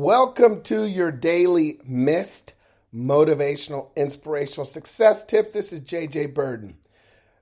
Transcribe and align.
Welcome 0.00 0.62
to 0.62 0.84
your 0.84 1.10
daily 1.10 1.80
missed 1.84 2.54
motivational, 2.94 3.88
inspirational 3.96 4.64
success 4.64 5.24
tip. 5.24 5.52
This 5.52 5.72
is 5.72 5.80
JJ 5.80 6.34
Burden. 6.34 6.76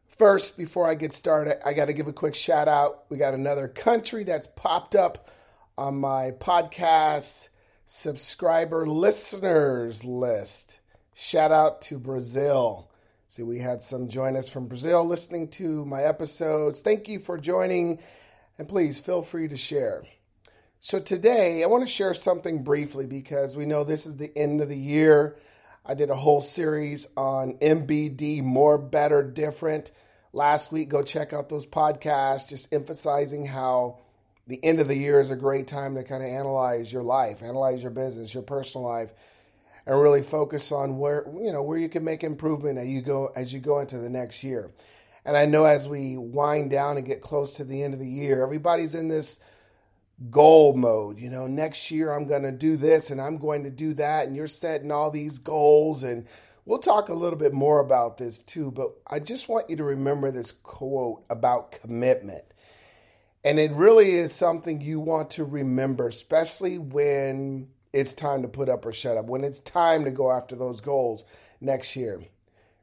First, 0.07 0.57
before 0.57 0.89
I 0.89 0.95
get 0.95 1.13
started, 1.13 1.59
I 1.69 1.75
got 1.75 1.89
to 1.89 1.93
give 1.93 2.07
a 2.07 2.15
quick 2.15 2.35
shout 2.35 2.67
out. 2.67 3.05
We 3.11 3.19
got 3.19 3.35
another 3.35 3.69
country 3.69 4.25
that's 4.25 4.47
popped 4.47 4.95
up 4.95 5.29
on 5.77 5.99
my 5.99 6.31
podcast 6.31 7.51
subscriber 7.85 8.87
listeners 8.87 10.03
list. 10.07 10.81
Shout 11.15 11.53
out 11.53 11.83
to 11.83 11.99
Brazil. 11.99 12.91
See, 13.27 13.43
we 13.43 13.59
had 13.59 13.83
some 13.83 14.09
join 14.09 14.35
us 14.35 14.49
from 14.49 14.67
Brazil 14.67 15.05
listening 15.05 15.49
to 15.49 15.85
my 15.85 16.05
episodes. 16.05 16.81
Thank 16.81 17.07
you 17.07 17.19
for 17.19 17.37
joining, 17.37 17.99
and 18.59 18.67
please 18.67 18.99
feel 18.99 19.21
free 19.21 19.47
to 19.47 19.59
share. 19.59 20.05
So, 20.79 21.01
today 21.01 21.65
I 21.65 21.67
want 21.67 21.85
to 21.85 21.91
share 21.91 22.13
something 22.13 22.63
briefly 22.63 23.07
because 23.07 23.57
we 23.57 23.65
know 23.65 23.83
this 23.83 24.07
is 24.07 24.19
the 24.19 24.31
end 24.37 24.61
of 24.61 24.69
the 24.69 24.77
year. 24.77 25.37
I 25.87 25.95
did 25.95 26.11
a 26.11 26.15
whole 26.15 26.43
series 26.43 27.09
on 27.17 27.55
MBD, 27.55 28.43
more, 28.43 28.77
better, 28.77 29.23
different. 29.23 29.91
Last 30.33 30.73
week, 30.73 30.91
go 30.91 31.03
check 31.03 31.33
out 31.33 31.49
those 31.49 31.67
podcasts, 31.67 32.49
just 32.49 32.73
emphasizing 32.75 33.47
how 33.47 34.01
the 34.47 34.63
end 34.63 34.79
of 34.79 34.87
the 34.87 34.95
year 34.95 35.19
is 35.19 35.31
a 35.31 35.37
great 35.37 35.67
time 35.67 35.95
to 35.95 36.05
kind 36.05 36.23
of 36.23 36.29
analyze 36.29 36.93
your 36.93 37.03
life, 37.03 37.43
analyze 37.43 37.83
your 37.83 37.91
business, 37.91 38.35
your 38.35 38.43
personal 38.43 38.87
life, 38.87 39.13
and 39.87 40.01
really 40.01 40.23
focus 40.23 40.73
on 40.73 40.99
where 40.99 41.25
you 41.41 41.53
know 41.53 41.63
where 41.63 41.79
you 41.79 41.89
can 41.89 42.05
make 42.05 42.23
improvement 42.23 42.79
as 42.79 42.87
you 42.87 43.01
go 43.01 43.33
as 43.35 43.53
you 43.53 43.61
go 43.61 43.81
into 43.81 43.97
the 43.97 44.11
next 44.11 44.45
year. 44.45 44.71
And 45.25 45.39
I 45.39 45.47
know 45.47 45.65
as 45.65 45.89
we 45.89 46.19
wind 46.19 46.71
down 46.71 46.99
and 46.99 47.07
get 47.07 47.23
close 47.23 47.57
to 47.57 47.65
the 47.65 47.83
end 47.83 47.95
of 47.95 47.99
the 47.99 48.07
year, 48.07 48.45
everybody's 48.45 48.95
in 48.95 49.09
this 49.09 49.41
goal 50.31 50.75
mode. 50.75 51.19
You 51.19 51.31
know, 51.31 51.47
next 51.47 51.91
year 51.91 52.13
I'm 52.13 52.27
going 52.27 52.43
to 52.43 52.53
do 52.53 52.77
this 52.77 53.11
and 53.11 53.21
I'm 53.21 53.39
going 53.39 53.65
to 53.65 53.71
do 53.71 53.95
that. 53.95 54.27
And 54.27 54.37
you're 54.37 54.47
setting 54.47 54.91
all 54.91 55.11
these 55.11 55.39
goals. 55.39 56.03
And 56.03 56.27
we'll 56.65 56.79
talk 56.79 57.09
a 57.09 57.15
little 57.15 57.39
bit 57.39 57.53
more 57.53 57.81
about 57.81 58.19
this 58.19 58.43
too. 58.43 58.71
But 58.71 58.91
I 59.07 59.19
just 59.21 59.49
want 59.49 59.71
you 59.71 59.77
to 59.77 59.85
remember 59.85 60.31
this 60.31 60.53
quote 60.53 61.25
about 61.31 61.73
commitment. 61.73 62.43
And 63.45 63.59
it 63.61 63.71
really 63.73 64.11
is 64.11 64.35
something 64.35 64.81
you 64.81 64.99
want 64.99 65.31
to 65.33 65.45
remember, 65.45 66.09
especially 66.09 66.79
when 66.79 67.69
it's 67.93 68.13
time 68.13 68.43
to 68.43 68.49
put 68.49 68.69
up 68.69 68.85
or 68.85 68.93
shut 68.93 69.17
up, 69.17 69.27
when 69.27 69.45
it's 69.45 69.61
time 69.61 70.05
to 70.05 70.11
go 70.11 70.33
after 70.33 70.57
those 70.57 70.81
goals 70.81 71.25
next 71.61 71.95
year. 71.95 72.21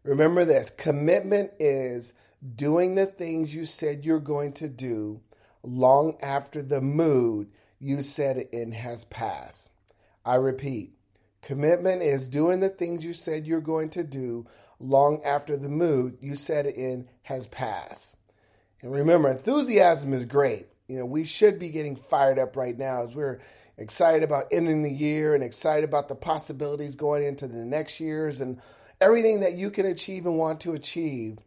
Remember 0.03 0.45
this 0.45 0.69
commitment 0.69 1.51
is 1.59 2.13
doing 2.55 2.95
the 2.95 3.05
things 3.05 3.53
you 3.53 3.65
said 3.65 4.05
you're 4.05 4.19
going 4.19 4.53
to 4.53 4.69
do 4.69 5.21
long 5.63 6.17
after 6.21 6.61
the 6.61 6.81
mood 6.81 7.49
you 7.79 8.01
set 8.01 8.37
it 8.37 8.47
in 8.51 8.71
has 8.71 9.05
passed. 9.05 9.71
I 10.25 10.35
repeat, 10.35 10.93
commitment 11.41 12.01
is 12.01 12.29
doing 12.29 12.59
the 12.59 12.69
things 12.69 13.03
you 13.03 13.13
said 13.13 13.45
you're 13.45 13.61
going 13.61 13.89
to 13.91 14.03
do 14.03 14.45
long 14.79 15.21
after 15.25 15.57
the 15.57 15.69
mood 15.69 16.17
you 16.21 16.35
set 16.35 16.65
it 16.65 16.75
in 16.75 17.09
has 17.23 17.47
passed. 17.47 18.15
And 18.81 18.91
remember, 18.91 19.29
enthusiasm 19.29 20.13
is 20.13 20.25
great. 20.25 20.67
You 20.87 20.99
know, 20.99 21.05
we 21.05 21.23
should 21.25 21.59
be 21.59 21.69
getting 21.69 21.95
fired 21.95 22.37
up 22.37 22.55
right 22.55 22.77
now 22.77 23.03
as 23.03 23.15
we're 23.15 23.39
excited 23.77 24.23
about 24.23 24.45
ending 24.51 24.83
the 24.83 24.91
year 24.91 25.33
and 25.33 25.43
excited 25.43 25.87
about 25.87 26.09
the 26.09 26.15
possibilities 26.15 26.95
going 26.95 27.23
into 27.23 27.47
the 27.47 27.65
next 27.65 27.99
years 27.99 28.41
and 28.41 28.59
everything 28.99 29.39
that 29.39 29.53
you 29.53 29.71
can 29.71 29.85
achieve 29.85 30.25
and 30.25 30.37
want 30.37 30.61
to 30.61 30.73
achieve. 30.73 31.37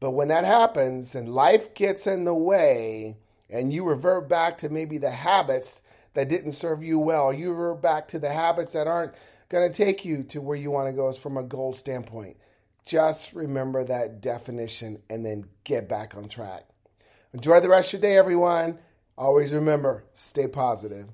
But 0.00 0.10
when 0.10 0.28
that 0.28 0.44
happens 0.44 1.14
and 1.14 1.28
life 1.28 1.74
gets 1.74 2.06
in 2.06 2.24
the 2.24 2.34
way, 2.34 3.16
and 3.50 3.72
you 3.72 3.84
revert 3.84 4.28
back 4.28 4.58
to 4.58 4.68
maybe 4.68 4.98
the 4.98 5.10
habits 5.10 5.82
that 6.14 6.28
didn't 6.28 6.52
serve 6.52 6.82
you 6.82 6.98
well. 6.98 7.32
You 7.32 7.50
revert 7.50 7.82
back 7.82 8.08
to 8.08 8.18
the 8.18 8.32
habits 8.32 8.72
that 8.72 8.86
aren't 8.86 9.14
going 9.48 9.70
to 9.70 9.84
take 9.84 10.04
you 10.04 10.22
to 10.24 10.40
where 10.40 10.56
you 10.56 10.70
want 10.70 10.88
to 10.88 10.94
go 10.94 11.12
from 11.12 11.36
a 11.36 11.42
goal 11.42 11.72
standpoint. 11.72 12.36
Just 12.84 13.34
remember 13.34 13.84
that 13.84 14.20
definition 14.20 15.02
and 15.10 15.24
then 15.24 15.44
get 15.64 15.88
back 15.88 16.16
on 16.16 16.28
track. 16.28 16.64
Enjoy 17.32 17.60
the 17.60 17.68
rest 17.68 17.92
of 17.92 18.00
your 18.00 18.10
day, 18.10 18.16
everyone. 18.16 18.78
Always 19.18 19.52
remember, 19.52 20.04
stay 20.12 20.48
positive. 20.48 21.06